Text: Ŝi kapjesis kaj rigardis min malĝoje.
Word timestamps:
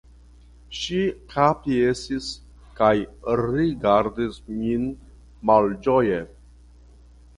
Ŝi 0.77 1.01
kapjesis 1.33 2.31
kaj 2.81 2.91
rigardis 3.43 4.41
min 4.63 4.89
malĝoje. 5.51 6.19